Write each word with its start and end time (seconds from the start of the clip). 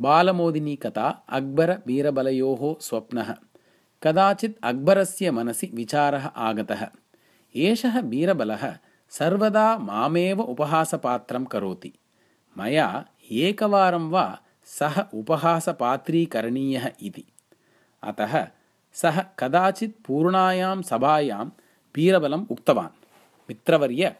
बालमोदिनी 0.00 0.76
कथा 0.76 1.24
अक्बरबीरबलयोः 1.28 2.76
स्वप्नः। 2.80 3.34
कदाचित् 4.02 4.56
अक्बरस्य 4.62 5.30
मनसि 5.30 5.70
विचारः 5.74 6.26
आगतः। 6.26 6.88
एषः 7.56 8.00
बीरबलः 8.00 8.78
सर्वदा 9.10 9.78
मामेव 9.78 10.40
उपहासपात्रं 10.40 11.44
करोति। 11.44 11.92
मया 12.58 13.06
एकवारं 13.30 14.10
वा 14.10 14.40
सः 14.64 15.04
उपहासपात्रीकरणीयः 15.14 16.90
इति। 17.02 17.24
अतः 18.02 18.48
सः 18.92 19.20
कदाचित् 19.38 20.06
पूर्णायां 20.06 20.82
सभायां 20.82 21.46
बीरबलम् 21.94 22.46
उक्तवान्। 22.50 23.04
मित्रवर्य 23.48 24.16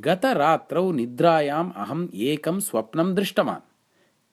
गतरात्रौ 0.00 0.92
निद्रायाम् 0.92 1.72
अहम् 1.76 2.08
एकं 2.14 2.60
स्वप्नं 2.60 3.14
दृष्टवान् 3.14 3.69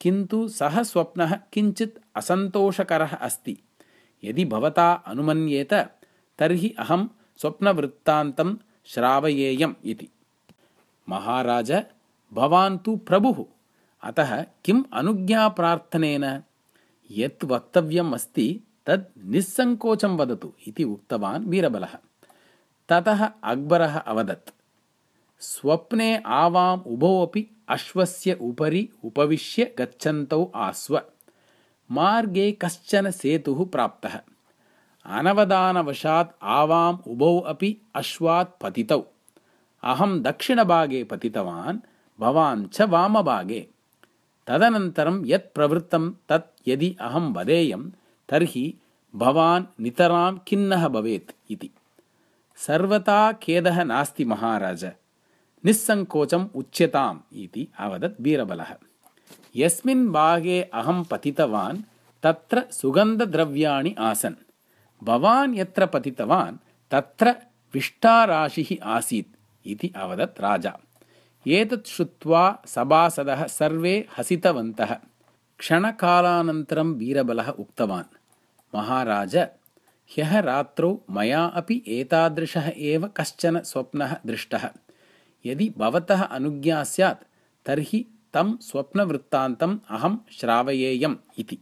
किन्तु 0.02 0.48
सः 0.48 0.84
स्वप्नः 0.84 1.40
किञ्चित् 1.54 2.00
असन्तोषकरः 2.16 3.16
अस्ति। 3.16 3.58
यदि 4.24 4.46
भवता 4.46 4.94
अनुमन्येत 4.94 5.74
तर्हि 6.40 6.76
अहं 6.80 7.08
स्वप्नवृत्तान्तं 7.38 8.58
श्रावयेयम् 8.86 9.74
इति। 9.86 10.10
महाराज 11.10 11.72
भवान् 12.34 12.80
तु 12.80 12.96
प्रभुः। 12.96 13.46
अतः 14.04 14.46
किम् 14.66 14.84
अनुज्ञाप्रार्थनेन? 14.94 16.44
यत् 17.12 17.46
वक्तव्यम् 17.46 18.14
अस्ति 18.14 18.62
तद् 18.86 19.32
निस्सङ्कोचं 19.32 20.18
वदतु 20.18 20.54
इति 20.68 20.84
उक्तवान् 20.84 21.46
बीरबलः 21.46 21.98
ततः 22.90 23.30
अक्बरः 23.44 23.98
अवदत् 23.98 24.50
स्वप्ने 25.62 26.24
आवाम् 26.26 26.82
उभौ 26.88 27.26
अपि 27.26 27.48
अश्वस्य 27.70 28.38
उपरि 28.42 28.90
उपविश्य 29.04 29.76
गच्छन्तौ 29.80 30.52
आस्व। 30.56 31.02
मार्गे 31.92 32.52
कश्चन 32.52 33.12
सेतुः 33.12 33.66
प्राप्तः। 33.66 34.20
अनवदानवशात् 35.06 36.36
आवाम् 36.44 36.98
उभौ 37.08 37.40
अपि 37.40 37.78
अश्वात् 37.96 38.62
पतितौ। 38.62 39.06
अहं 39.84 40.22
दक्षिणभागे 40.22 41.04
पतितवान् 41.04 41.80
भवान् 42.20 42.68
च 42.68 42.82
वामभागे। 42.82 43.68
तदनन्तरं 44.48 45.24
यत् 45.26 45.56
प्रवृत्तं 45.56 46.12
तत् 46.30 46.70
यदि 46.70 46.98
अहं 47.02 47.34
वदेयं 47.34 47.90
तर्हि 48.30 48.78
भवान् 49.16 49.82
नितरां 49.82 50.38
खिन्नः 50.48 50.88
भवेत् 50.88 51.52
इति। 51.52 51.70
सर्वथा 52.56 53.32
खेदः 53.32 53.84
नास्ति 53.84 54.26
महाराज 54.26 54.92
निस्सङ्कोचम् 55.68 56.48
उच्यताम् 56.56 57.20
इति 57.34 57.68
अवदत् 57.80 58.22
बीरबलः। 58.22 58.76
यस्मिन् 59.56 60.12
भागे 60.12 60.62
अहं 60.62 61.04
पतितवान् 61.04 61.82
तत्र 62.24 62.64
सुगन्धद्रव्याणि 62.72 63.96
आसन्। 64.00 64.36
भवान् 65.04 65.56
यत्र 65.56 65.86
पतितवान् 65.86 66.58
तत्र 66.92 67.36
विष्टाराशिः 67.74 68.84
आसीत् 68.84 69.36
इति 69.68 69.94
अवदत् 69.96 70.42
राजा। 70.42 70.78
एतत् 71.48 71.88
श्रुत्वा 71.88 72.62
सभासदः 72.66 73.48
सर्वे 73.48 74.08
हसितवन्तः। 74.18 74.96
क्षणकालानन्तरं 75.58 76.94
बीरबलः 76.94 77.50
उक्तवान् 77.50 78.16
महाराज 78.76 79.36
ह्यः 80.16 80.40
रात्रौ 80.40 80.98
मया 81.10 81.46
अपि 81.46 81.84
एतादृशः 81.88 82.72
एव 82.78 83.08
कश्चन 83.08 83.60
स्वप्नः 83.60 84.16
दृष्टः 84.26 84.70
यदि 85.48 85.74
भवतः 85.78 86.24
अनुज्ञा 86.24 86.84
स्यात् 86.84 87.24
तर्हि 87.66 88.06
तं 88.34 88.58
स्वप्नवृत्तान्तम् 88.58 89.80
अहं 89.90 90.18
श्रावयेयम् 90.32 91.16
इति। 91.38 91.58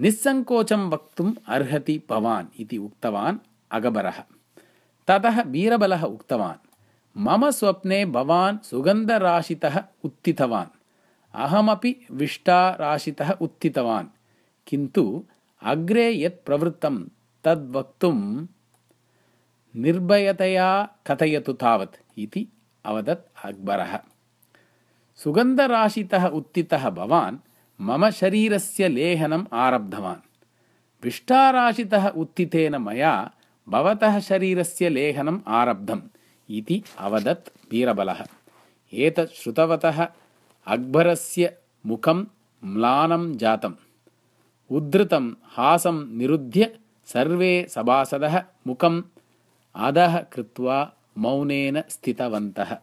निस्सङ्कोचं 0.00 0.90
वक्तुम् 0.90 1.34
अर्हति 1.46 2.02
भवान् 2.10 2.46
इति 2.60 2.78
उक्तवान् 2.78 3.38
अगबरः। 3.70 4.22
ततः 5.06 5.42
बीरबलः 5.42 6.02
उक्तवान् 6.02 6.66
मम 7.16 7.50
स्वप्ने 7.50 8.06
भवान् 8.06 8.58
सुगन्धराशितः 8.58 9.82
उत्थितवान्। 10.04 10.68
अहमपि 11.34 12.06
विष्टाराशितः 12.10 13.30
उत्थितवान्। 13.30 14.06
किन्तु 14.66 15.24
अग्रे 15.62 16.22
यत् 16.22 16.46
प्रवृत्तं 16.46 17.04
तद्वक्तुं 17.44 18.46
निर्भयतया 19.76 20.88
कथयतु 21.06 21.52
तावत् 21.52 22.18
इति 22.18 22.48
अवदत् 22.84 23.46
अक्बरः। 23.46 23.98
सुगन्धराशितः 25.16 26.26
उत्थितः 26.26 26.90
भवान् 26.90 27.38
मम 27.80 28.10
शरीरस्य 28.10 28.88
लेहनम् 28.88 29.46
आरब्धवान्। 29.52 30.20
विष्टाराशितः 31.04 32.08
उत्थितेन 32.08 32.76
मया 32.76 33.30
भवतः 33.68 34.20
शरीरस्य 34.20 34.88
लेहनम् 34.88 35.40
आरब्धम् 35.46 36.00
इति 36.50 36.82
अवदत् 36.98 37.70
बीरबलः 37.70 38.24
एतत् 38.92 39.30
श्रुतवतः 39.30 40.08
अक्बरस्य 40.66 41.56
मुखं 41.86 42.26
म्लानं 42.64 43.38
जातम्। 43.38 43.74
उद्धृतं 44.70 45.34
हासं 45.44 46.16
निरुध्य 46.18 46.78
सर्वे 47.06 47.66
सभासदः 47.70 48.42
मुखम् 48.66 49.02
अधः 49.74 50.20
कृत्वा 50.20 50.92
मौनेन 51.18 51.82
स्थितवन्तः 51.88 52.76